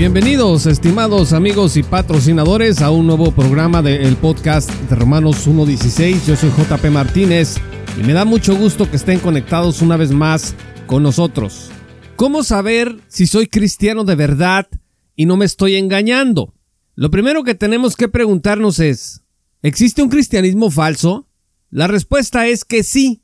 Bienvenidos, 0.00 0.64
estimados 0.64 1.34
amigos 1.34 1.76
y 1.76 1.82
patrocinadores, 1.82 2.80
a 2.80 2.90
un 2.90 3.06
nuevo 3.06 3.32
programa 3.32 3.82
del 3.82 4.16
podcast 4.16 4.70
de 4.88 4.96
Romanos 4.96 5.46
1.16. 5.46 6.26
Yo 6.26 6.36
soy 6.36 6.48
JP 6.48 6.86
Martínez 6.90 7.56
y 8.00 8.02
me 8.02 8.14
da 8.14 8.24
mucho 8.24 8.56
gusto 8.56 8.90
que 8.90 8.96
estén 8.96 9.18
conectados 9.18 9.82
una 9.82 9.98
vez 9.98 10.10
más 10.10 10.54
con 10.86 11.02
nosotros. 11.02 11.70
¿Cómo 12.16 12.44
saber 12.44 12.96
si 13.08 13.26
soy 13.26 13.46
cristiano 13.46 14.04
de 14.04 14.14
verdad 14.14 14.68
y 15.16 15.26
no 15.26 15.36
me 15.36 15.44
estoy 15.44 15.76
engañando? 15.76 16.54
Lo 16.94 17.10
primero 17.10 17.44
que 17.44 17.54
tenemos 17.54 17.94
que 17.94 18.08
preguntarnos 18.08 18.78
es, 18.78 19.20
¿existe 19.60 20.02
un 20.02 20.08
cristianismo 20.08 20.70
falso? 20.70 21.28
La 21.68 21.88
respuesta 21.88 22.46
es 22.46 22.64
que 22.64 22.84
sí. 22.84 23.22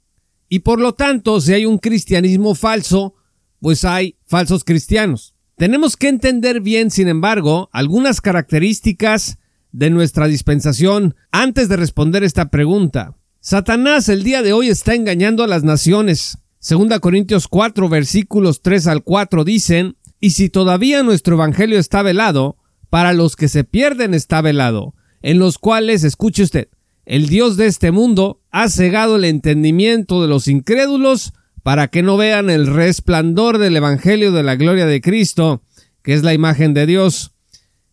Y 0.50 0.58
por 0.58 0.78
lo 0.78 0.92
tanto, 0.92 1.40
si 1.40 1.54
hay 1.54 1.64
un 1.64 1.78
cristianismo 1.78 2.54
falso, 2.54 3.14
pues 3.60 3.86
hay 3.86 4.18
falsos 4.26 4.62
cristianos. 4.62 5.35
Tenemos 5.56 5.96
que 5.96 6.08
entender 6.08 6.60
bien, 6.60 6.90
sin 6.90 7.08
embargo, 7.08 7.70
algunas 7.72 8.20
características 8.20 9.38
de 9.72 9.88
nuestra 9.88 10.26
dispensación 10.26 11.16
antes 11.32 11.70
de 11.70 11.76
responder 11.76 12.24
esta 12.24 12.50
pregunta. 12.50 13.16
Satanás 13.40 14.10
el 14.10 14.22
día 14.22 14.42
de 14.42 14.52
hoy 14.52 14.68
está 14.68 14.94
engañando 14.94 15.42
a 15.42 15.46
las 15.46 15.64
naciones. 15.64 16.36
Segunda 16.58 16.98
Corintios 16.98 17.48
4 17.48 17.88
versículos 17.88 18.60
3 18.60 18.86
al 18.86 19.02
4 19.02 19.44
dicen, 19.44 19.96
y 20.20 20.30
si 20.30 20.50
todavía 20.50 21.02
nuestro 21.02 21.36
evangelio 21.36 21.78
está 21.78 22.02
velado, 22.02 22.58
para 22.90 23.14
los 23.14 23.34
que 23.34 23.48
se 23.48 23.64
pierden 23.64 24.12
está 24.12 24.42
velado, 24.42 24.94
en 25.22 25.38
los 25.38 25.56
cuales, 25.56 26.04
escuche 26.04 26.42
usted, 26.42 26.68
el 27.06 27.28
Dios 27.28 27.56
de 27.56 27.66
este 27.66 27.92
mundo 27.92 28.42
ha 28.50 28.68
cegado 28.68 29.16
el 29.16 29.24
entendimiento 29.24 30.20
de 30.20 30.28
los 30.28 30.48
incrédulos 30.48 31.32
para 31.66 31.88
que 31.88 32.04
no 32.04 32.16
vean 32.16 32.48
el 32.48 32.68
resplandor 32.68 33.58
del 33.58 33.74
Evangelio 33.74 34.30
de 34.30 34.44
la 34.44 34.54
gloria 34.54 34.86
de 34.86 35.00
Cristo, 35.00 35.64
que 36.04 36.14
es 36.14 36.22
la 36.22 36.32
imagen 36.32 36.74
de 36.74 36.86
Dios. 36.86 37.32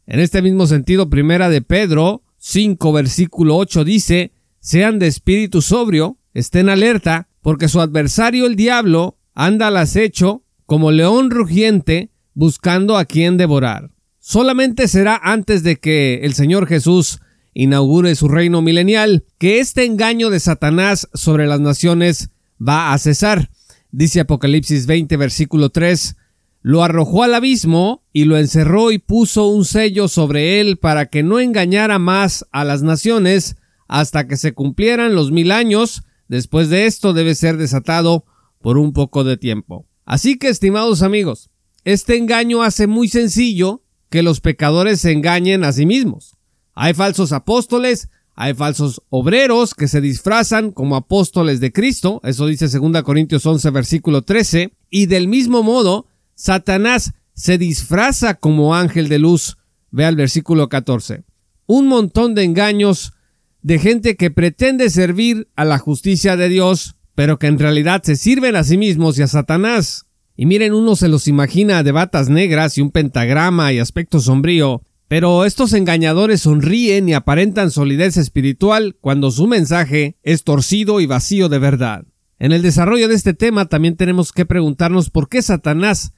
En 0.05 0.19
este 0.19 0.43
mismo 0.43 0.67
sentido, 0.67 1.09
primera 1.09 1.49
de 1.49 1.63
Pedro 1.63 2.21
5 2.37 2.93
versículo 2.93 3.57
8 3.57 3.83
dice, 3.83 4.31
sean 4.59 4.99
de 4.99 5.07
espíritu 5.07 5.63
sobrio, 5.63 6.19
estén 6.35 6.69
alerta, 6.69 7.29
porque 7.41 7.67
su 7.67 7.81
adversario 7.81 8.45
el 8.45 8.55
diablo 8.55 9.17
anda 9.33 9.69
al 9.69 9.77
acecho 9.77 10.43
como 10.67 10.91
león 10.91 11.31
rugiente 11.31 12.11
buscando 12.35 12.95
a 12.95 13.05
quien 13.05 13.37
devorar. 13.37 13.89
Solamente 14.19 14.87
será 14.87 15.19
antes 15.23 15.63
de 15.63 15.77
que 15.77 16.19
el 16.21 16.35
Señor 16.35 16.67
Jesús 16.67 17.21
inaugure 17.55 18.13
su 18.13 18.27
reino 18.27 18.61
milenial 18.61 19.25
que 19.39 19.59
este 19.59 19.83
engaño 19.83 20.29
de 20.29 20.39
Satanás 20.39 21.09
sobre 21.15 21.47
las 21.47 21.59
naciones 21.59 22.29
va 22.61 22.93
a 22.93 22.97
cesar. 22.99 23.49
Dice 23.95 24.21
Apocalipsis 24.21 24.87
20, 24.87 25.17
versículo 25.17 25.69
3, 25.69 26.15
lo 26.63 26.83
arrojó 26.83 27.21
al 27.21 27.35
abismo 27.35 28.01
y 28.11 28.23
lo 28.23 28.37
encerró 28.37 28.91
y 28.91 28.97
puso 28.97 29.45
un 29.45 29.65
sello 29.65 30.07
sobre 30.07 30.59
él 30.59 30.79
para 30.79 31.05
que 31.05 31.21
no 31.21 31.39
engañara 31.39 31.99
más 31.99 32.43
a 32.51 32.63
las 32.63 32.81
naciones 32.81 33.55
hasta 33.87 34.27
que 34.27 34.35
se 34.35 34.53
cumplieran 34.53 35.13
los 35.13 35.31
mil 35.31 35.51
años. 35.51 36.01
Después 36.27 36.69
de 36.69 36.87
esto 36.87 37.13
debe 37.13 37.35
ser 37.35 37.57
desatado 37.57 38.25
por 38.63 38.79
un 38.79 38.93
poco 38.93 39.23
de 39.23 39.37
tiempo. 39.37 39.85
Así 40.05 40.39
que, 40.39 40.47
estimados 40.47 41.03
amigos, 41.03 41.51
este 41.83 42.17
engaño 42.17 42.63
hace 42.63 42.87
muy 42.87 43.09
sencillo 43.09 43.83
que 44.09 44.23
los 44.23 44.41
pecadores 44.41 45.01
se 45.01 45.11
engañen 45.11 45.63
a 45.63 45.71
sí 45.71 45.85
mismos. 45.85 46.35
Hay 46.73 46.95
falsos 46.95 47.31
apóstoles, 47.31 48.09
hay 48.35 48.53
falsos 48.53 49.01
obreros 49.09 49.75
que 49.75 49.87
se 49.87 50.01
disfrazan 50.01 50.71
como 50.71 50.95
apóstoles 50.95 51.59
de 51.59 51.71
Cristo, 51.71 52.19
eso 52.23 52.47
dice 52.47 52.67
2 52.67 53.03
Corintios 53.03 53.45
11 53.45 53.69
versículo 53.69 54.23
13, 54.23 54.73
y 54.89 55.05
del 55.05 55.27
mismo 55.27 55.63
modo, 55.63 56.07
Satanás 56.35 57.13
se 57.33 57.57
disfraza 57.57 58.35
como 58.35 58.75
ángel 58.75 59.09
de 59.09 59.19
luz, 59.19 59.57
vea 59.91 60.09
el 60.09 60.15
versículo 60.15 60.69
14. 60.69 61.23
Un 61.67 61.87
montón 61.87 62.35
de 62.35 62.43
engaños 62.43 63.13
de 63.61 63.79
gente 63.79 64.15
que 64.17 64.31
pretende 64.31 64.89
servir 64.89 65.47
a 65.55 65.65
la 65.65 65.77
justicia 65.77 66.35
de 66.35 66.49
Dios, 66.49 66.95
pero 67.15 67.39
que 67.39 67.47
en 67.47 67.59
realidad 67.59 68.01
se 68.03 68.15
sirven 68.15 68.55
a 68.55 68.63
sí 68.63 68.77
mismos 68.77 69.17
y 69.17 69.21
a 69.21 69.27
Satanás. 69.27 70.05
Y 70.35 70.45
miren, 70.47 70.73
uno 70.73 70.95
se 70.95 71.07
los 71.07 71.27
imagina 71.27 71.83
de 71.83 71.91
batas 71.91 72.29
negras 72.29 72.77
y 72.77 72.81
un 72.81 72.91
pentagrama 72.91 73.71
y 73.71 73.79
aspecto 73.79 74.19
sombrío, 74.19 74.81
pero 75.07 75.45
estos 75.45 75.73
engañadores 75.73 76.41
sonríen 76.41 77.09
y 77.09 77.13
aparentan 77.13 77.71
solidez 77.71 78.17
espiritual 78.17 78.97
cuando 78.99 79.31
su 79.31 79.47
mensaje 79.47 80.17
es 80.23 80.43
torcido 80.43 80.99
y 80.99 81.05
vacío 81.05 81.49
de 81.49 81.59
verdad. 81.59 82.05
En 82.39 82.51
el 82.51 82.61
desarrollo 82.61 83.07
de 83.07 83.15
este 83.15 83.33
tema 83.33 83.67
también 83.67 83.95
tenemos 83.95 84.31
que 84.31 84.45
preguntarnos 84.45 85.09
por 85.09 85.29
qué 85.29 85.41
Satanás 85.41 86.13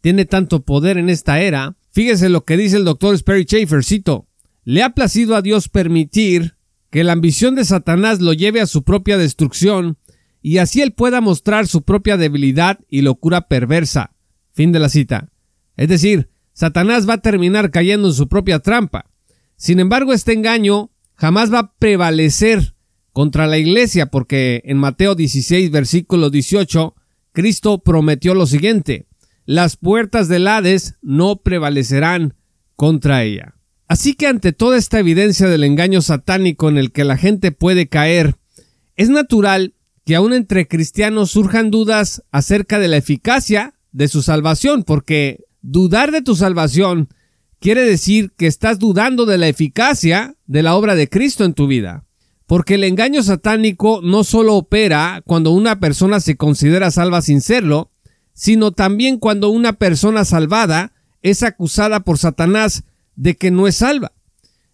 tiene 0.00 0.24
tanto 0.24 0.64
poder 0.64 0.98
en 0.98 1.08
esta 1.08 1.40
era. 1.40 1.76
Fíjese 1.92 2.28
lo 2.28 2.44
que 2.44 2.56
dice 2.56 2.76
el 2.76 2.84
doctor 2.84 3.16
Sperry 3.16 3.44
Schaefer, 3.44 3.84
cito, 3.84 4.26
le 4.64 4.82
ha 4.82 4.90
placido 4.90 5.36
a 5.36 5.42
Dios 5.42 5.68
permitir 5.68 6.56
que 6.90 7.04
la 7.04 7.12
ambición 7.12 7.54
de 7.54 7.64
Satanás 7.64 8.20
lo 8.20 8.32
lleve 8.32 8.60
a 8.60 8.66
su 8.66 8.82
propia 8.82 9.16
destrucción 9.16 9.98
y 10.42 10.58
así 10.58 10.80
él 10.80 10.92
pueda 10.92 11.20
mostrar 11.20 11.66
su 11.66 11.82
propia 11.82 12.16
debilidad 12.16 12.78
y 12.88 13.02
locura 13.02 13.48
perversa. 13.48 14.12
Fin 14.52 14.72
de 14.72 14.80
la 14.80 14.88
cita. 14.88 15.30
Es 15.76 15.88
decir, 15.88 16.30
Satanás 16.52 17.08
va 17.08 17.14
a 17.14 17.22
terminar 17.22 17.70
cayendo 17.70 18.08
en 18.08 18.14
su 18.14 18.28
propia 18.28 18.58
trampa. 18.58 19.06
Sin 19.56 19.80
embargo, 19.80 20.12
este 20.12 20.32
engaño 20.32 20.90
jamás 21.14 21.52
va 21.52 21.58
a 21.58 21.72
prevalecer 21.74 22.74
contra 23.12 23.46
la 23.46 23.58
iglesia 23.58 24.06
porque 24.06 24.62
en 24.64 24.78
Mateo 24.78 25.14
16 25.14 25.70
versículo 25.70 26.30
18 26.30 26.94
Cristo 27.32 27.78
prometió 27.82 28.34
lo 28.34 28.46
siguiente, 28.46 29.06
las 29.44 29.76
puertas 29.76 30.28
del 30.28 30.48
Hades 30.48 30.96
no 31.02 31.36
prevalecerán 31.42 32.34
contra 32.76 33.22
ella. 33.22 33.54
Así 33.86 34.14
que 34.14 34.26
ante 34.26 34.52
toda 34.52 34.78
esta 34.78 35.00
evidencia 35.00 35.48
del 35.48 35.64
engaño 35.64 36.02
satánico 36.02 36.68
en 36.68 36.78
el 36.78 36.92
que 36.92 37.04
la 37.04 37.16
gente 37.16 37.50
puede 37.52 37.88
caer, 37.88 38.36
es 38.96 39.08
natural 39.08 39.74
que 40.04 40.14
aún 40.14 40.32
entre 40.32 40.68
cristianos 40.68 41.30
surjan 41.30 41.70
dudas 41.70 42.22
acerca 42.30 42.78
de 42.78 42.88
la 42.88 42.96
eficacia 42.96 43.74
de 43.92 44.08
su 44.08 44.22
salvación, 44.22 44.84
porque 44.84 45.44
Dudar 45.62 46.10
de 46.10 46.22
tu 46.22 46.36
salvación 46.36 47.08
quiere 47.58 47.82
decir 47.82 48.32
que 48.36 48.46
estás 48.46 48.78
dudando 48.78 49.26
de 49.26 49.38
la 49.38 49.48
eficacia 49.48 50.36
de 50.46 50.62
la 50.62 50.74
obra 50.74 50.94
de 50.94 51.08
Cristo 51.08 51.44
en 51.44 51.54
tu 51.54 51.66
vida. 51.66 52.04
Porque 52.46 52.74
el 52.74 52.84
engaño 52.84 53.22
satánico 53.22 54.00
no 54.02 54.24
solo 54.24 54.56
opera 54.56 55.22
cuando 55.24 55.52
una 55.52 55.78
persona 55.78 56.18
se 56.20 56.36
considera 56.36 56.90
salva 56.90 57.22
sin 57.22 57.40
serlo, 57.40 57.92
sino 58.32 58.72
también 58.72 59.18
cuando 59.18 59.50
una 59.50 59.74
persona 59.74 60.24
salvada 60.24 60.92
es 61.22 61.42
acusada 61.42 62.00
por 62.00 62.18
Satanás 62.18 62.84
de 63.14 63.36
que 63.36 63.50
no 63.50 63.68
es 63.68 63.76
salva. 63.76 64.12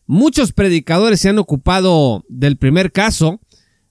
Muchos 0.06 0.52
predicadores 0.52 1.20
se 1.20 1.28
han 1.28 1.38
ocupado 1.38 2.25
del 2.28 2.56
primer 2.56 2.92
caso, 2.92 3.41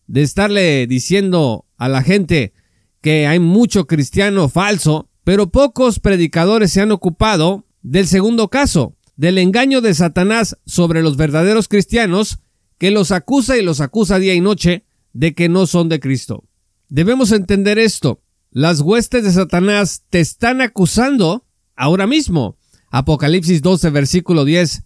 de 0.08 0.22
estarle 0.22 0.88
diciendo 0.88 1.66
a 1.78 1.90
la 1.90 2.02
gente 2.02 2.54
que 3.02 3.28
hay 3.28 3.40
mucho 3.40 3.86
cristiano 3.86 4.48
falso, 4.48 5.10
pero 5.26 5.50
pocos 5.50 6.00
predicadores 6.00 6.72
se 6.72 6.82
han 6.82 6.92
ocupado 6.92 7.66
del 7.82 8.08
segundo 8.08 8.50
caso, 8.50 8.96
del 9.18 9.40
engaño 9.40 9.82
de 9.82 9.94
Satanás 9.94 10.58
sobre 10.66 11.02
los 11.02 11.18
verdaderos 11.18 11.68
cristianos, 11.68 12.40
que 12.78 12.92
los 12.92 13.12
acusa 13.12 13.58
y 13.58 13.64
los 13.64 13.82
acusa 13.82 14.20
día 14.20 14.36
y 14.36 14.40
noche 14.40 14.86
de 15.14 15.34
que 15.34 15.50
no 15.50 15.66
son 15.66 15.90
de 15.90 16.00
Cristo. 16.00 16.44
Debemos 16.90 17.32
entender 17.32 17.80
esto. 17.80 18.22
Las 18.52 18.82
huestes 18.82 19.24
de 19.24 19.32
Satanás 19.32 20.04
te 20.10 20.20
están 20.20 20.62
acusando 20.62 21.46
ahora 21.76 22.06
mismo. 22.06 22.58
Apocalipsis 22.92 23.64
12, 23.64 23.90
versículo 23.90 24.46
10. 24.46 24.84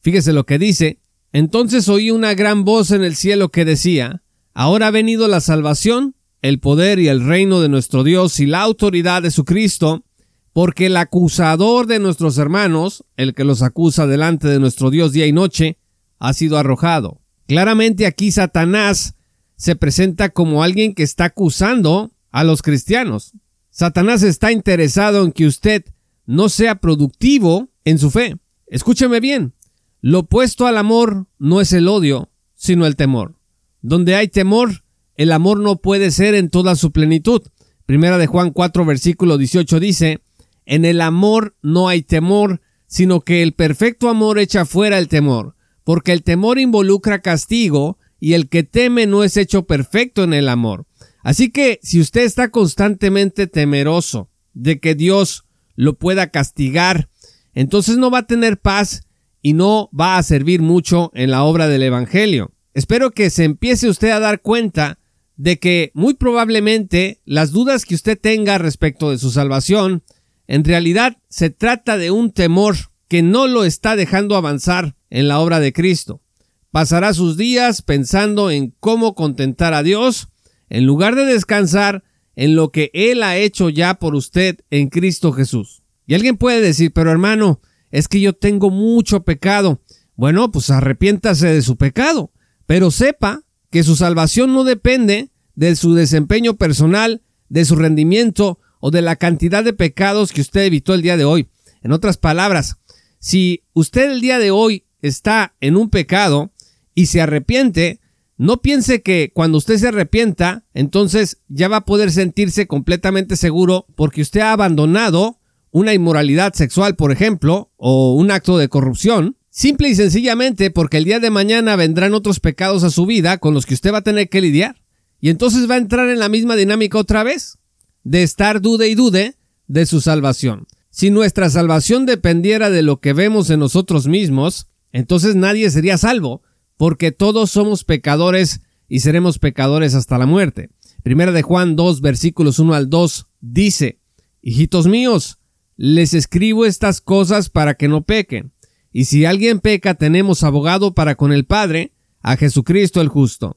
Fíjese 0.00 0.32
lo 0.32 0.46
que 0.46 0.58
dice. 0.58 1.00
Entonces 1.32 1.88
oí 1.88 2.10
una 2.10 2.32
gran 2.34 2.64
voz 2.64 2.92
en 2.92 3.04
el 3.04 3.14
cielo 3.14 3.50
que 3.50 3.66
decía, 3.66 4.22
Ahora 4.54 4.86
ha 4.86 4.90
venido 4.90 5.28
la 5.28 5.40
salvación 5.40 6.14
el 6.42 6.58
poder 6.58 6.98
y 6.98 7.08
el 7.08 7.24
reino 7.24 7.60
de 7.60 7.68
nuestro 7.68 8.04
Dios 8.04 8.38
y 8.40 8.46
la 8.46 8.60
autoridad 8.60 9.22
de 9.22 9.30
su 9.30 9.44
Cristo, 9.44 10.04
porque 10.52 10.86
el 10.86 10.96
acusador 10.96 11.86
de 11.86 11.98
nuestros 11.98 12.36
hermanos, 12.36 13.04
el 13.16 13.32
que 13.32 13.44
los 13.44 13.62
acusa 13.62 14.06
delante 14.06 14.48
de 14.48 14.58
nuestro 14.58 14.90
Dios 14.90 15.12
día 15.12 15.26
y 15.26 15.32
noche, 15.32 15.78
ha 16.18 16.32
sido 16.34 16.58
arrojado. 16.58 17.20
Claramente 17.46 18.06
aquí 18.06 18.30
Satanás 18.32 19.14
se 19.56 19.76
presenta 19.76 20.30
como 20.30 20.62
alguien 20.62 20.94
que 20.94 21.04
está 21.04 21.26
acusando 21.26 22.12
a 22.30 22.44
los 22.44 22.62
cristianos. 22.62 23.32
Satanás 23.70 24.22
está 24.22 24.52
interesado 24.52 25.24
en 25.24 25.32
que 25.32 25.46
usted 25.46 25.84
no 26.26 26.48
sea 26.48 26.76
productivo 26.76 27.70
en 27.84 27.98
su 27.98 28.10
fe. 28.10 28.36
Escúcheme 28.66 29.20
bien, 29.20 29.54
lo 30.00 30.20
opuesto 30.20 30.66
al 30.66 30.76
amor 30.76 31.26
no 31.38 31.60
es 31.60 31.72
el 31.72 31.88
odio, 31.88 32.30
sino 32.54 32.86
el 32.86 32.96
temor. 32.96 33.36
Donde 33.80 34.16
hay 34.16 34.28
temor, 34.28 34.84
el 35.16 35.32
amor 35.32 35.60
no 35.60 35.76
puede 35.76 36.10
ser 36.10 36.34
en 36.34 36.50
toda 36.50 36.76
su 36.76 36.92
plenitud. 36.92 37.42
Primera 37.86 38.18
de 38.18 38.26
Juan 38.26 38.50
4 38.50 38.84
versículo 38.84 39.38
18 39.38 39.80
dice, 39.80 40.20
en 40.66 40.84
el 40.84 41.00
amor 41.00 41.56
no 41.62 41.88
hay 41.88 42.02
temor, 42.02 42.60
sino 42.86 43.20
que 43.20 43.42
el 43.42 43.52
perfecto 43.52 44.08
amor 44.08 44.38
echa 44.38 44.64
fuera 44.64 44.98
el 44.98 45.08
temor, 45.08 45.56
porque 45.84 46.12
el 46.12 46.22
temor 46.22 46.58
involucra 46.58 47.20
castigo 47.20 47.98
y 48.20 48.34
el 48.34 48.48
que 48.48 48.62
teme 48.62 49.06
no 49.06 49.24
es 49.24 49.36
hecho 49.36 49.66
perfecto 49.66 50.22
en 50.24 50.34
el 50.34 50.48
amor. 50.48 50.86
Así 51.22 51.50
que 51.50 51.80
si 51.82 52.00
usted 52.00 52.22
está 52.22 52.50
constantemente 52.50 53.46
temeroso 53.46 54.30
de 54.54 54.80
que 54.80 54.94
Dios 54.94 55.44
lo 55.74 55.98
pueda 55.98 56.28
castigar 56.28 57.08
entonces 57.54 57.96
no 57.98 58.10
va 58.10 58.18
a 58.18 58.26
tener 58.26 58.58
paz 58.58 59.06
y 59.40 59.52
no 59.52 59.90
va 59.98 60.16
a 60.16 60.22
servir 60.22 60.62
mucho 60.62 61.10
en 61.14 61.30
la 61.30 61.44
obra 61.44 61.68
del 61.68 61.82
Evangelio. 61.82 62.52
Espero 62.74 63.10
que 63.10 63.30
se 63.30 63.44
empiece 63.44 63.88
usted 63.88 64.10
a 64.10 64.20
dar 64.20 64.40
cuenta 64.40 64.98
de 65.42 65.58
que 65.58 65.90
muy 65.92 66.14
probablemente 66.14 67.20
las 67.24 67.50
dudas 67.50 67.84
que 67.84 67.96
usted 67.96 68.16
tenga 68.16 68.58
respecto 68.58 69.10
de 69.10 69.18
su 69.18 69.32
salvación, 69.32 70.04
en 70.46 70.62
realidad 70.62 71.16
se 71.28 71.50
trata 71.50 71.98
de 71.98 72.12
un 72.12 72.30
temor 72.30 72.76
que 73.08 73.22
no 73.22 73.48
lo 73.48 73.64
está 73.64 73.96
dejando 73.96 74.36
avanzar 74.36 74.94
en 75.10 75.26
la 75.26 75.40
obra 75.40 75.58
de 75.58 75.72
Cristo. 75.72 76.22
Pasará 76.70 77.12
sus 77.12 77.36
días 77.36 77.82
pensando 77.82 78.52
en 78.52 78.72
cómo 78.78 79.16
contentar 79.16 79.74
a 79.74 79.82
Dios, 79.82 80.28
en 80.70 80.86
lugar 80.86 81.16
de 81.16 81.24
descansar 81.24 82.04
en 82.36 82.54
lo 82.54 82.70
que 82.70 82.92
Él 82.94 83.24
ha 83.24 83.36
hecho 83.36 83.68
ya 83.68 83.94
por 83.94 84.14
usted 84.14 84.60
en 84.70 84.90
Cristo 84.90 85.32
Jesús. 85.32 85.82
Y 86.06 86.14
alguien 86.14 86.36
puede 86.36 86.60
decir, 86.60 86.92
pero 86.92 87.10
hermano, 87.10 87.60
es 87.90 88.06
que 88.06 88.20
yo 88.20 88.32
tengo 88.32 88.70
mucho 88.70 89.24
pecado. 89.24 89.82
Bueno, 90.14 90.52
pues 90.52 90.70
arrepiéntase 90.70 91.48
de 91.48 91.62
su 91.62 91.76
pecado, 91.76 92.30
pero 92.64 92.92
sepa 92.92 93.42
que 93.72 93.82
su 93.82 93.96
salvación 93.96 94.52
no 94.52 94.62
depende 94.62 95.31
de 95.54 95.76
su 95.76 95.94
desempeño 95.94 96.56
personal, 96.56 97.22
de 97.48 97.64
su 97.64 97.76
rendimiento 97.76 98.58
o 98.80 98.90
de 98.90 99.02
la 99.02 99.16
cantidad 99.16 99.62
de 99.62 99.72
pecados 99.72 100.32
que 100.32 100.40
usted 100.40 100.62
evitó 100.62 100.94
el 100.94 101.02
día 101.02 101.16
de 101.16 101.24
hoy. 101.24 101.48
En 101.82 101.92
otras 101.92 102.16
palabras, 102.16 102.76
si 103.18 103.62
usted 103.72 104.10
el 104.10 104.20
día 104.20 104.38
de 104.38 104.50
hoy 104.50 104.84
está 105.00 105.54
en 105.60 105.76
un 105.76 105.90
pecado 105.90 106.52
y 106.94 107.06
se 107.06 107.20
arrepiente, 107.20 108.00
no 108.36 108.60
piense 108.60 109.02
que 109.02 109.30
cuando 109.32 109.58
usted 109.58 109.78
se 109.78 109.88
arrepienta, 109.88 110.64
entonces 110.74 111.38
ya 111.48 111.68
va 111.68 111.78
a 111.78 111.84
poder 111.84 112.10
sentirse 112.10 112.66
completamente 112.66 113.36
seguro 113.36 113.86
porque 113.94 114.22
usted 114.22 114.40
ha 114.40 114.52
abandonado 114.52 115.38
una 115.70 115.94
inmoralidad 115.94 116.52
sexual, 116.52 116.96
por 116.96 117.12
ejemplo, 117.12 117.70
o 117.76 118.14
un 118.14 118.30
acto 118.30 118.58
de 118.58 118.68
corrupción, 118.68 119.36
simple 119.48 119.88
y 119.88 119.94
sencillamente 119.94 120.70
porque 120.70 120.96
el 120.96 121.04
día 121.04 121.20
de 121.20 121.30
mañana 121.30 121.76
vendrán 121.76 122.14
otros 122.14 122.40
pecados 122.40 122.82
a 122.82 122.90
su 122.90 123.06
vida 123.06 123.38
con 123.38 123.54
los 123.54 123.66
que 123.66 123.74
usted 123.74 123.92
va 123.92 123.98
a 123.98 124.02
tener 124.02 124.28
que 124.28 124.40
lidiar. 124.40 124.81
Y 125.22 125.30
entonces 125.30 125.70
va 125.70 125.76
a 125.76 125.78
entrar 125.78 126.10
en 126.10 126.18
la 126.18 126.28
misma 126.28 126.56
dinámica 126.56 126.98
otra 126.98 127.22
vez, 127.22 127.56
de 128.02 128.24
estar 128.24 128.60
dude 128.60 128.88
y 128.88 128.96
dude 128.96 129.36
de 129.68 129.86
su 129.86 130.00
salvación. 130.00 130.66
Si 130.90 131.10
nuestra 131.10 131.48
salvación 131.48 132.06
dependiera 132.06 132.70
de 132.70 132.82
lo 132.82 133.00
que 133.00 133.12
vemos 133.12 133.48
en 133.48 133.60
nosotros 133.60 134.08
mismos, 134.08 134.66
entonces 134.90 135.36
nadie 135.36 135.70
sería 135.70 135.96
salvo, 135.96 136.42
porque 136.76 137.12
todos 137.12 137.52
somos 137.52 137.84
pecadores 137.84 138.62
y 138.88 138.98
seremos 138.98 139.38
pecadores 139.38 139.94
hasta 139.94 140.18
la 140.18 140.26
muerte. 140.26 140.70
Primera 141.04 141.30
de 141.30 141.42
Juan 141.42 141.76
2 141.76 142.00
versículos 142.00 142.58
1 142.58 142.74
al 142.74 142.90
2 142.90 143.28
dice, 143.40 144.00
Hijitos 144.42 144.88
míos, 144.88 145.38
les 145.76 146.14
escribo 146.14 146.66
estas 146.66 147.00
cosas 147.00 147.48
para 147.48 147.74
que 147.74 147.86
no 147.86 148.02
pequen. 148.02 148.52
Y 148.92 149.04
si 149.04 149.24
alguien 149.24 149.60
peca, 149.60 149.94
tenemos 149.94 150.42
abogado 150.42 150.94
para 150.94 151.14
con 151.14 151.32
el 151.32 151.46
Padre, 151.46 151.92
a 152.22 152.36
Jesucristo 152.36 153.00
el 153.00 153.08
justo. 153.08 153.56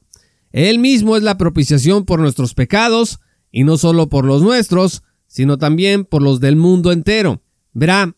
Él 0.56 0.78
mismo 0.78 1.18
es 1.18 1.22
la 1.22 1.36
propiciación 1.36 2.06
por 2.06 2.18
nuestros 2.18 2.54
pecados, 2.54 3.20
y 3.52 3.64
no 3.64 3.76
solo 3.76 4.08
por 4.08 4.24
los 4.24 4.40
nuestros, 4.40 5.02
sino 5.26 5.58
también 5.58 6.06
por 6.06 6.22
los 6.22 6.40
del 6.40 6.56
mundo 6.56 6.92
entero. 6.92 7.42
Verá, 7.74 8.16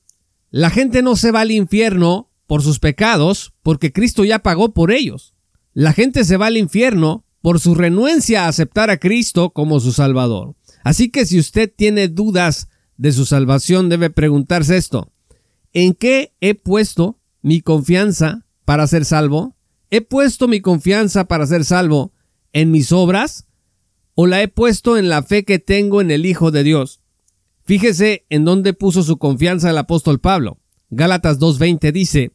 la 0.52 0.70
gente 0.70 1.02
no 1.02 1.16
se 1.16 1.32
va 1.32 1.40
al 1.40 1.50
infierno 1.50 2.30
por 2.46 2.62
sus 2.62 2.78
pecados, 2.78 3.54
porque 3.64 3.92
Cristo 3.92 4.24
ya 4.24 4.38
pagó 4.38 4.72
por 4.72 4.92
ellos. 4.92 5.34
La 5.74 5.92
gente 5.92 6.24
se 6.24 6.36
va 6.36 6.46
al 6.46 6.56
infierno 6.56 7.24
por 7.42 7.58
su 7.58 7.74
renuencia 7.74 8.44
a 8.44 8.48
aceptar 8.48 8.88
a 8.88 8.98
Cristo 8.98 9.50
como 9.50 9.80
su 9.80 9.90
Salvador. 9.90 10.54
Así 10.84 11.10
que 11.10 11.26
si 11.26 11.40
usted 11.40 11.72
tiene 11.74 12.06
dudas 12.06 12.68
de 12.96 13.10
su 13.10 13.26
salvación 13.26 13.88
debe 13.88 14.10
preguntarse 14.10 14.76
esto. 14.76 15.10
¿En 15.72 15.92
qué 15.92 16.34
he 16.40 16.54
puesto 16.54 17.18
mi 17.42 17.62
confianza 17.62 18.46
para 18.64 18.86
ser 18.86 19.04
salvo? 19.04 19.56
¿He 19.90 20.02
puesto 20.02 20.46
mi 20.46 20.60
confianza 20.60 21.24
para 21.24 21.44
ser 21.44 21.64
salvo 21.64 22.12
en 22.52 22.70
mis 22.70 22.92
obras? 22.92 23.46
¿O 24.14 24.26
la 24.26 24.42
he 24.42 24.48
puesto 24.48 24.96
en 24.96 25.08
la 25.08 25.22
fe 25.22 25.44
que 25.44 25.58
tengo 25.58 26.00
en 26.00 26.10
el 26.10 26.26
Hijo 26.26 26.50
de 26.50 26.64
Dios? 26.64 27.00
Fíjese 27.64 28.26
en 28.30 28.44
dónde 28.44 28.72
puso 28.72 29.02
su 29.02 29.18
confianza 29.18 29.70
el 29.70 29.78
apóstol 29.78 30.20
Pablo. 30.20 30.58
Gálatas 30.90 31.38
2.20 31.38 31.92
dice, 31.92 32.32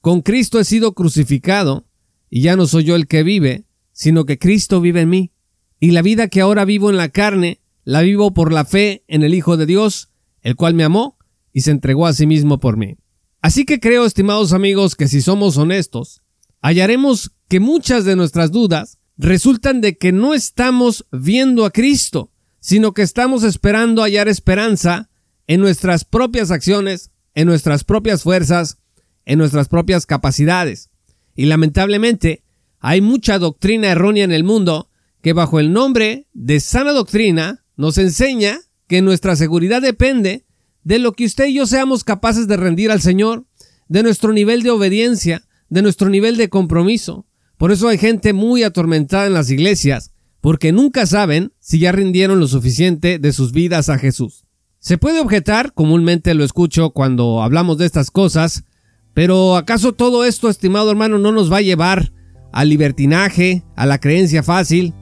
Con 0.00 0.20
Cristo 0.22 0.60
he 0.60 0.64
sido 0.64 0.92
crucificado, 0.92 1.86
y 2.30 2.42
ya 2.42 2.54
no 2.54 2.66
soy 2.66 2.84
yo 2.84 2.94
el 2.94 3.06
que 3.06 3.22
vive, 3.22 3.64
sino 3.92 4.26
que 4.26 4.38
Cristo 4.38 4.80
vive 4.80 5.00
en 5.00 5.08
mí. 5.08 5.32
Y 5.80 5.92
la 5.92 6.02
vida 6.02 6.28
que 6.28 6.40
ahora 6.40 6.64
vivo 6.64 6.90
en 6.90 6.96
la 6.96 7.08
carne, 7.08 7.60
la 7.84 8.02
vivo 8.02 8.34
por 8.34 8.52
la 8.52 8.64
fe 8.64 9.04
en 9.08 9.22
el 9.22 9.34
Hijo 9.34 9.56
de 9.56 9.66
Dios, 9.66 10.10
el 10.42 10.54
cual 10.54 10.74
me 10.74 10.84
amó 10.84 11.16
y 11.52 11.62
se 11.62 11.70
entregó 11.70 12.06
a 12.06 12.12
sí 12.12 12.26
mismo 12.26 12.58
por 12.58 12.76
mí. 12.76 12.96
Así 13.40 13.64
que 13.64 13.80
creo, 13.80 14.04
estimados 14.04 14.52
amigos, 14.52 14.94
que 14.96 15.08
si 15.08 15.22
somos 15.22 15.56
honestos, 15.56 16.22
hallaremos 16.60 17.32
que 17.48 17.60
muchas 17.60 18.04
de 18.04 18.16
nuestras 18.16 18.52
dudas 18.52 18.97
resultan 19.18 19.80
de 19.80 19.98
que 19.98 20.12
no 20.12 20.32
estamos 20.32 21.06
viendo 21.10 21.64
a 21.64 21.70
Cristo, 21.70 22.32
sino 22.60 22.94
que 22.94 23.02
estamos 23.02 23.42
esperando 23.42 24.02
hallar 24.02 24.28
esperanza 24.28 25.10
en 25.46 25.60
nuestras 25.60 26.04
propias 26.04 26.50
acciones, 26.50 27.10
en 27.34 27.46
nuestras 27.46 27.84
propias 27.84 28.22
fuerzas, 28.22 28.78
en 29.26 29.38
nuestras 29.38 29.68
propias 29.68 30.06
capacidades. 30.06 30.90
Y 31.34 31.46
lamentablemente, 31.46 32.44
hay 32.80 33.00
mucha 33.00 33.38
doctrina 33.38 33.88
errónea 33.88 34.24
en 34.24 34.32
el 34.32 34.44
mundo 34.44 34.88
que 35.20 35.32
bajo 35.32 35.60
el 35.60 35.72
nombre 35.72 36.28
de 36.32 36.60
sana 36.60 36.92
doctrina 36.92 37.64
nos 37.76 37.98
enseña 37.98 38.60
que 38.86 39.02
nuestra 39.02 39.36
seguridad 39.36 39.82
depende 39.82 40.46
de 40.84 40.98
lo 40.98 41.12
que 41.12 41.26
usted 41.26 41.46
y 41.46 41.54
yo 41.54 41.66
seamos 41.66 42.04
capaces 42.04 42.48
de 42.48 42.56
rendir 42.56 42.90
al 42.90 43.00
Señor, 43.00 43.46
de 43.88 44.02
nuestro 44.02 44.32
nivel 44.32 44.62
de 44.62 44.70
obediencia, 44.70 45.42
de 45.68 45.82
nuestro 45.82 46.08
nivel 46.08 46.36
de 46.36 46.48
compromiso. 46.48 47.26
Por 47.58 47.72
eso 47.72 47.88
hay 47.88 47.98
gente 47.98 48.32
muy 48.32 48.62
atormentada 48.62 49.26
en 49.26 49.34
las 49.34 49.50
iglesias, 49.50 50.12
porque 50.40 50.72
nunca 50.72 51.06
saben 51.06 51.52
si 51.58 51.80
ya 51.80 51.92
rindieron 51.92 52.38
lo 52.38 52.46
suficiente 52.46 53.18
de 53.18 53.32
sus 53.32 53.52
vidas 53.52 53.88
a 53.88 53.98
Jesús. 53.98 54.44
Se 54.78 54.96
puede 54.96 55.20
objetar, 55.20 55.74
comúnmente 55.74 56.34
lo 56.34 56.44
escucho 56.44 56.90
cuando 56.90 57.42
hablamos 57.42 57.76
de 57.76 57.86
estas 57.86 58.12
cosas, 58.12 58.64
pero 59.12 59.56
¿acaso 59.56 59.92
todo 59.92 60.24
esto, 60.24 60.48
estimado 60.48 60.90
hermano, 60.90 61.18
no 61.18 61.32
nos 61.32 61.52
va 61.52 61.56
a 61.56 61.62
llevar 61.62 62.12
al 62.52 62.68
libertinaje, 62.68 63.64
a 63.74 63.86
la 63.86 63.98
creencia 63.98 64.44
fácil? 64.44 64.94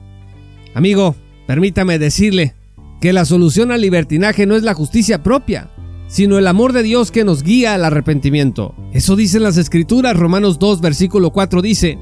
Amigo, 0.73 1.15
permítame 1.45 1.99
decirle, 1.99 2.55
que 2.99 3.13
la 3.13 3.25
solución 3.25 3.71
al 3.71 3.81
libertinaje 3.81 4.47
no 4.47 4.55
es 4.55 4.63
la 4.63 4.73
justicia 4.73 5.21
propia, 5.21 5.69
sino 6.07 6.39
el 6.39 6.47
amor 6.47 6.73
de 6.73 6.83
Dios 6.83 7.11
que 7.11 7.23
nos 7.23 7.43
guía 7.43 7.75
al 7.75 7.85
arrepentimiento. 7.85 8.73
Eso 8.93 9.15
dicen 9.15 9.43
las 9.43 9.57
escrituras, 9.57 10.17
Romanos 10.17 10.57
2, 10.57 10.81
versículo 10.81 11.31
4 11.31 11.61
dice, 11.61 11.99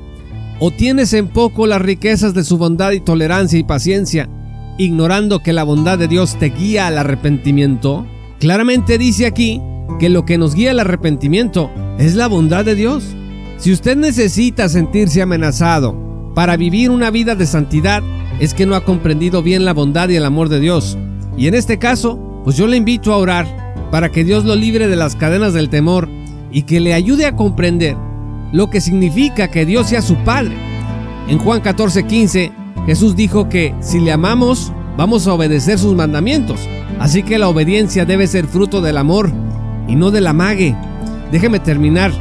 o 0.60 0.72
tienes 0.72 1.14
en 1.14 1.28
poco 1.28 1.68
las 1.68 1.82
riquezas 1.82 2.34
de 2.34 2.44
su 2.44 2.58
bondad 2.58 2.92
y 2.92 3.00
tolerancia 3.00 3.60
y 3.60 3.64
paciencia, 3.64 4.30
ignorando 4.78 5.40
que 5.40 5.54
la 5.54 5.64
bondad 5.64 5.98
de 5.98 6.08
Dios 6.08 6.38
te 6.40 6.50
guía 6.50 6.88
al 6.88 6.98
arrepentimiento. 6.98 8.06
Claramente 8.40 8.98
dice 8.98 9.26
aquí 9.26 9.62
que 10.00 10.10
lo 10.10 10.26
que 10.26 10.38
nos 10.38 10.56
guía 10.56 10.72
al 10.72 10.80
arrepentimiento 10.80 11.70
es 11.98 12.16
la 12.16 12.28
bondad 12.28 12.66
de 12.66 12.76
Dios. 12.76 13.16
Si 13.58 13.72
usted 13.72 13.96
necesita 13.96 14.68
sentirse 14.70 15.22
amenazado 15.22 16.34
para 16.36 16.58
vivir 16.58 16.90
una 16.90 17.10
vida 17.12 17.36
de 17.36 17.46
santidad, 17.46 18.04
es 18.40 18.54
que 18.54 18.66
no 18.66 18.76
ha 18.76 18.84
comprendido 18.84 19.42
bien 19.42 19.64
la 19.64 19.74
bondad 19.74 20.10
y 20.10 20.16
el 20.16 20.26
amor 20.26 20.50
de 20.50 20.60
Dios. 20.60 20.98
Y 21.38 21.48
en 21.48 21.54
este 21.54 21.80
caso, 21.80 22.42
pues 22.44 22.58
yo 22.58 22.68
le 22.68 22.78
invito 22.78 23.14
a 23.14 23.18
orar 23.18 23.66
para 23.92 24.12
que 24.12 24.24
Dios 24.24 24.44
lo 24.44 24.56
libre 24.56 24.88
de 24.88 24.96
las 24.96 25.16
cadenas 25.16 25.54
del 25.54 25.70
temor 25.70 26.10
y 26.52 26.64
que 26.64 26.80
le 26.80 26.94
ayude 26.94 27.26
a 27.26 27.36
comprender 27.36 27.96
lo 28.56 28.70
que 28.70 28.80
significa 28.80 29.50
que 29.50 29.66
Dios 29.66 29.90
sea 29.90 30.02
su 30.02 30.16
Padre. 30.24 30.56
En 31.28 31.40
Juan 31.40 31.62
14:15, 31.62 32.54
Jesús 32.86 33.14
dijo 33.14 33.50
que 33.50 33.76
si 33.82 34.00
le 34.00 34.14
amamos, 34.14 34.72
vamos 34.96 35.28
a 35.28 35.34
obedecer 35.34 35.78
sus 35.78 35.94
mandamientos. 35.94 36.62
Así 36.98 37.22
que 37.22 37.38
la 37.38 37.50
obediencia 37.50 38.06
debe 38.06 38.28
ser 38.28 38.48
fruto 38.48 38.80
del 38.80 38.98
amor 38.98 39.30
y 39.90 39.98
no 39.98 40.10
del 40.10 40.28
amague. 40.28 40.74
Déjeme 41.34 41.60
terminar 41.60 42.14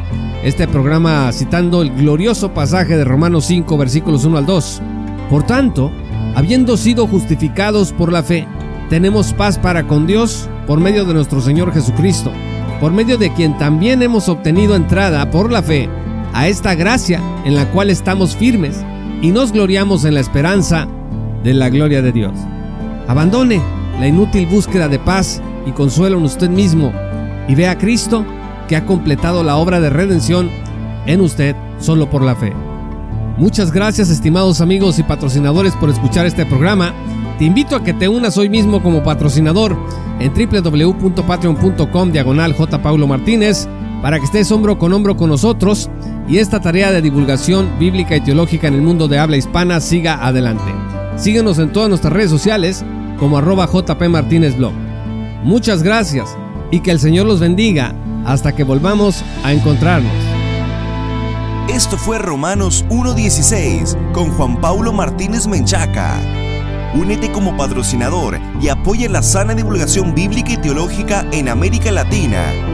este 0.43 0.67
programa 0.67 1.31
citando 1.31 1.83
el 1.83 1.95
glorioso 1.95 2.53
pasaje 2.53 2.97
de 2.97 3.05
Romanos 3.05 3.45
5, 3.45 3.79
versículos 3.79 4.25
1 4.25 4.37
al 4.37 4.47
2. 4.47 4.83
Por 5.31 5.45
tanto, 5.45 5.93
habiendo 6.35 6.77
sido 6.77 7.07
justificados 7.07 7.93
por 7.93 8.11
la 8.11 8.25
fe, 8.25 8.49
tenemos 8.91 9.33
paz 9.35 9.57
para 9.57 9.87
con 9.87 10.09
Dios 10.09 10.49
por 10.67 10.81
medio 10.81 11.05
de 11.05 11.15
nuestro 11.15 11.41
Señor 11.41 11.73
Jesucristo, 11.73 12.33
por 12.81 12.91
medio 12.91 13.19
de 13.19 13.33
quien 13.33 13.57
también 13.57 14.03
hemos 14.03 14.29
obtenido 14.29 14.75
entrada 14.75 15.31
por 15.31 15.53
la 15.53 15.63
fe 15.63 15.89
a 16.35 16.49
esta 16.49 16.75
gracia 16.75 17.23
en 17.45 17.55
la 17.55 17.71
cual 17.71 17.89
estamos 17.89 18.37
firmes 18.37 18.85
y 19.23 19.31
nos 19.31 19.53
gloriamos 19.53 20.05
en 20.05 20.15
la 20.15 20.21
esperanza 20.21 20.87
de 21.45 21.55
la 21.55 21.71
gloria 21.71 22.03
de 22.03 22.13
Dios. 22.13 22.33
Abandone 23.07 23.63
la 24.01 24.09
inútil 24.09 24.47
búsqueda 24.47 24.89
de 24.89 24.99
paz 24.99 25.41
y 25.65 25.71
consuelo 25.71 26.19
en 26.19 26.25
usted 26.25 26.51
mismo 26.51 26.93
y 27.49 27.55
vea 27.55 27.71
a 27.71 27.79
Cristo 27.79 28.27
que 28.69 28.77
ha 28.77 28.85
completado 28.85 29.45
la 29.45 29.57
obra 29.57 29.81
de 29.81 29.91
redención 29.91 30.51
en 31.07 31.21
usted 31.21 31.55
solo 31.79 32.11
por 32.11 32.23
la 32.23 32.35
fe. 32.35 32.53
Muchas 33.37 33.73
gracias 33.73 34.11
estimados 34.11 34.61
amigos 34.61 34.99
y 34.99 35.03
patrocinadores 35.05 35.75
por 35.75 35.91
escuchar 35.91 36.25
este 36.25 36.47
programa 36.47 36.95
Te 37.39 37.45
invito 37.45 37.75
a 37.75 37.83
que 37.83 37.93
te 37.93 38.09
unas 38.09 38.39
hoy 38.39 38.49
mismo 38.49 38.81
como 38.83 39.03
patrocinador 39.03 39.77
en 40.21 40.33
www.patreon.com 40.33 42.13
diagonal 42.13 42.55
J. 42.55 42.79
Martínez 42.79 43.69
para 44.03 44.19
que 44.19 44.25
estés 44.25 44.53
hombro 44.53 44.79
con 44.79 44.93
hombro 44.93 45.17
con 45.17 45.31
nosotros 45.31 45.91
y 46.29 46.39
esta 46.39 46.61
tarea 46.61 46.91
de 46.91 47.03
divulgación 47.03 47.79
bíblica 47.79 48.17
y 48.17 48.21
teológica 48.21 48.69
en 48.69 48.75
el 48.75 48.83
mundo 48.83 49.09
de 49.09 49.19
habla 49.19 49.37
hispana 49.37 49.81
siga 49.81 50.25
adelante. 50.25 50.73
Síguenos 51.17 51.59
en 51.59 51.73
todas 51.73 51.89
nuestras 51.89 52.13
redes 52.13 52.31
sociales 52.31 52.85
como 53.19 53.39
arroba 53.39 53.67
JP 53.67 54.09
Martínez 54.09 54.57
Blog. 54.57 54.73
Muchas 55.43 55.83
gracias 55.83 56.37
y 56.71 56.81
que 56.81 56.91
el 56.91 56.99
Señor 56.99 57.27
los 57.27 57.41
bendiga 57.41 57.95
hasta 58.25 58.55
que 58.55 58.65
volvamos 58.65 59.23
a 59.43 59.53
encontrarnos. 59.53 60.13
Esto 61.69 61.97
fue 61.97 62.19
Romanos 62.19 62.85
1.16 62.89 64.13
con 64.13 64.31
Juan 64.31 64.61
Paulo 64.61 64.93
Martínez 64.93 65.47
Menchaca. 65.47 66.19
Únete 66.95 67.33
como 67.33 67.57
patrocinador 67.57 68.39
y 68.61 68.69
apoya 68.69 69.09
la 69.09 69.23
sana 69.23 69.55
divulgación 69.55 70.15
bíblica 70.15 70.53
y 70.53 70.57
teológica 70.59 71.27
en 71.33 71.49
América 71.49 71.91
Latina. 71.91 72.74